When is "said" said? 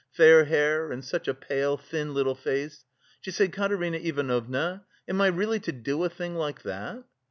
3.29-3.53